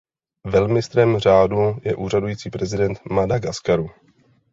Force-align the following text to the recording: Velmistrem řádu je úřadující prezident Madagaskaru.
Velmistrem 0.45 1.17
řádu 1.19 1.75
je 1.85 1.95
úřadující 1.95 2.49
prezident 2.49 2.99
Madagaskaru. 3.11 3.89